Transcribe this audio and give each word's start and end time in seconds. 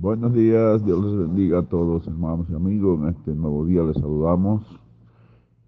Buenos 0.00 0.32
días, 0.32 0.84
Dios 0.84 1.04
les 1.04 1.26
bendiga 1.26 1.58
a 1.58 1.62
todos 1.64 2.06
hermanos 2.06 2.46
y 2.48 2.54
amigos. 2.54 3.00
En 3.00 3.08
este 3.08 3.34
nuevo 3.34 3.66
día 3.66 3.82
les 3.82 3.96
saludamos 3.96 4.62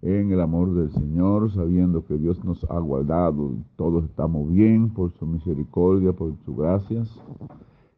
en 0.01 0.31
el 0.31 0.39
amor 0.39 0.73
del 0.73 0.89
Señor, 0.93 1.51
sabiendo 1.51 2.05
que 2.05 2.17
Dios 2.17 2.41
nos 2.45 2.63
ha 2.71 2.79
guardado, 2.79 3.51
todos 3.75 4.05
estamos 4.05 4.49
bien 4.49 4.91
por 4.91 5.11
su 5.19 5.25
misericordia, 5.25 6.13
por 6.13 6.33
su 6.45 6.55
gracias, 6.55 7.13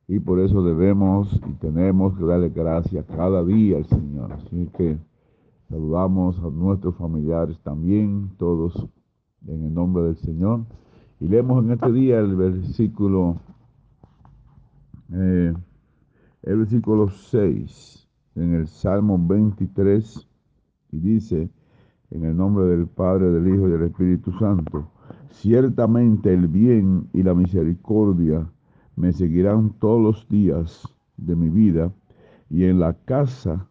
y 0.07 0.17
por 0.17 0.39
eso 0.39 0.63
debemos 0.63 1.39
y 1.47 1.53
tenemos 1.59 2.17
que 2.17 2.25
darle 2.25 2.49
gracias 2.49 3.05
cada 3.05 3.43
día 3.43 3.77
al 3.77 3.85
Señor. 3.85 4.31
Así 4.31 4.71
que 4.75 4.97
saludamos 5.69 6.39
a 6.39 6.49
nuestros 6.49 6.95
familiares 6.95 7.59
también, 7.59 8.31
todos 8.39 8.73
en 9.45 9.65
el 9.65 9.73
nombre 9.75 10.01
del 10.05 10.17
Señor. 10.17 10.61
Y 11.19 11.27
leemos 11.27 11.63
en 11.63 11.73
este 11.73 11.91
día 11.91 12.17
el 12.17 12.35
versículo... 12.35 13.35
Eh, 15.11 15.53
el 16.43 16.57
versículo 16.57 17.07
6 17.09 18.07
en 18.35 18.53
el 18.53 18.67
Salmo 18.67 19.17
23 19.17 20.27
y 20.91 20.99
dice, 20.99 21.49
en 22.11 22.25
el 22.25 22.35
nombre 22.35 22.65
del 22.65 22.87
Padre, 22.87 23.31
del 23.31 23.47
Hijo 23.47 23.67
y 23.67 23.71
del 23.71 23.83
Espíritu 23.83 24.31
Santo, 24.33 24.91
ciertamente 25.31 26.33
el 26.33 26.47
bien 26.47 27.07
y 27.13 27.23
la 27.23 27.33
misericordia 27.33 28.45
me 28.95 29.13
seguirán 29.13 29.71
todos 29.79 30.01
los 30.01 30.27
días 30.29 30.83
de 31.17 31.35
mi 31.35 31.49
vida 31.49 31.93
y 32.49 32.65
en 32.65 32.79
la 32.79 32.93
casa 32.93 33.69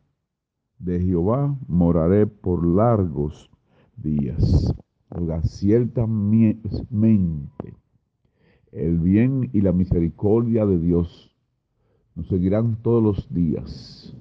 de 0.78 0.98
Jehová 1.00 1.54
moraré 1.68 2.26
por 2.26 2.66
largos 2.66 3.50
días. 3.96 4.74
ciertamente 5.42 6.62
el 8.72 8.98
bien 8.98 9.50
y 9.52 9.60
la 9.60 9.72
misericordia 9.72 10.64
de 10.64 10.78
Dios 10.78 11.31
nos 12.14 12.28
seguirán 12.28 12.76
todos 12.82 13.02
los 13.02 13.32
días. 13.32 14.14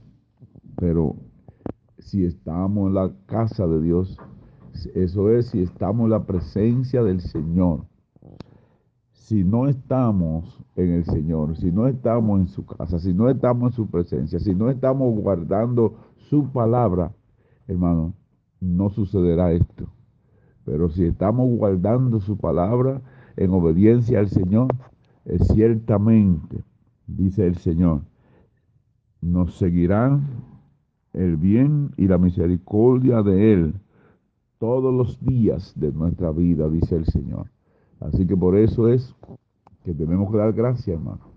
Pero 0.78 1.16
si 2.00 2.26
estamos 2.26 2.88
en 2.88 2.94
la 2.96 3.12
casa 3.26 3.68
de 3.68 3.82
Dios, 3.82 4.18
eso 4.96 5.30
es 5.32 5.48
si 5.48 5.62
estamos 5.62 6.06
en 6.06 6.12
la 6.12 6.26
presencia 6.26 7.04
del 7.04 7.22
Señor. 7.22 7.86
Si 9.12 9.44
no 9.44 9.68
estamos 9.68 10.60
en 10.76 10.92
el 10.92 11.06
Señor, 11.06 11.56
si 11.56 11.72
no 11.72 11.88
estamos 11.88 12.40
en 12.42 12.48
su 12.48 12.66
casa, 12.66 13.00
si 13.00 13.14
no 13.14 13.30
estamos 13.30 13.72
en 13.72 13.76
su 13.76 13.88
presencia, 13.88 14.40
si 14.40 14.54
no 14.54 14.70
estamos 14.70 15.14
guardando 15.16 15.96
su 16.16 16.50
palabra, 16.52 17.14
hermano, 17.68 18.14
no 18.60 18.90
sucederá 18.90 19.52
esto. 19.54 19.88
Pero 20.66 20.90
si 20.90 21.06
estamos 21.06 21.50
guardando 21.50 22.20
su 22.20 22.38
palabra 22.38 23.02
en 23.38 23.52
obediencia 23.52 24.20
al 24.20 24.28
Señor, 24.28 24.68
ciertamente 25.54 26.64
dice 27.18 27.48
el 27.48 27.58
Señor, 27.58 28.02
nos 29.22 29.56
seguirán 29.58 30.28
el 31.14 31.38
bien 31.38 31.92
y 31.98 32.08
la 32.08 32.18
misericordia 32.18 33.22
de 33.22 33.54
Él 33.54 33.74
todos 34.60 34.94
los 34.94 35.20
días 35.26 35.74
de 35.76 35.92
nuestra 35.92 36.32
vida, 36.32 36.70
dice 36.70 36.96
el 36.96 37.06
Señor. 37.06 37.50
Así 38.00 38.26
que 38.28 38.38
por 38.38 38.56
eso 38.58 38.88
es 38.88 39.16
que 39.84 39.94
tenemos 39.94 40.32
que 40.32 40.38
dar 40.38 40.54
gracias, 40.54 40.98
hermano. 40.98 41.32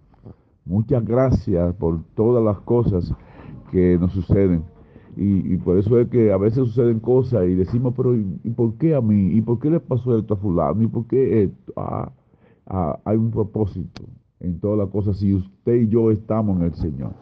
Muchas 0.64 1.05
gracias 1.05 1.75
por 1.77 2.02
todas 2.14 2.45
las 2.45 2.58
cosas 2.61 3.12
que 3.70 3.98
nos 3.98 4.12
suceden. 4.12 4.64
Y, 5.17 5.56
por 5.58 5.78
eso 5.78 6.00
es 6.00 6.08
que 6.08 6.33
a 6.33 6.36
veces 6.36 6.67
suceden 6.67 6.98
cosas 6.98 7.47
y 7.47 7.55
decimos, 7.55 7.95
pero 7.97 8.17
¿y, 8.17 8.25
por 8.50 8.75
qué 8.75 8.97
a 8.97 9.00
mí? 9.00 9.28
¿Y 9.33 9.41
por 9.42 9.61
qué 9.61 9.70
le 9.70 9.78
pasó 9.78 10.19
esto 10.19 10.34
a 10.34 10.36
fulano? 10.36 10.83
¿Y 10.83 10.89
por 10.89 11.06
qué? 11.06 11.52
Ah, 11.77 12.11
ah, 12.67 12.98
hay 13.05 13.17
un 13.17 13.30
propósito 13.30 14.02
en 14.45 14.61
todas 14.61 14.78
las 14.78 14.89
cosas 14.89 15.17
si 15.17 15.34
usted 15.34 15.75
y 15.75 15.89
yo 15.89 16.11
estamos 16.11 16.59
en 16.59 16.64
el 16.64 16.75
Señor. 16.75 17.12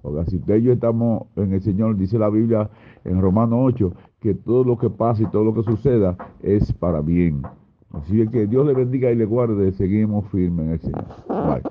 Porque 0.00 0.30
si 0.30 0.36
usted 0.36 0.56
y 0.56 0.62
yo 0.62 0.72
estamos 0.72 1.24
en 1.36 1.52
el 1.52 1.62
Señor, 1.62 1.96
dice 1.96 2.18
la 2.18 2.28
Biblia 2.28 2.70
en 3.04 3.20
Romanos 3.20 3.58
8, 3.62 3.92
que 4.20 4.34
todo 4.34 4.64
lo 4.64 4.78
que 4.78 4.90
pasa 4.90 5.22
y 5.22 5.26
todo 5.26 5.44
lo 5.44 5.54
que 5.54 5.62
suceda 5.62 6.16
es 6.42 6.72
para 6.72 7.00
bien. 7.00 7.42
Así 7.92 8.26
que 8.28 8.46
Dios 8.46 8.66
le 8.66 8.74
bendiga 8.74 9.10
y 9.10 9.16
le 9.16 9.24
guarde. 9.24 9.72
Seguimos 9.72 10.26
firmes 10.30 10.66
en 10.66 10.72
el 10.72 10.80
Señor. 10.80 11.04
Bye. 11.28 11.62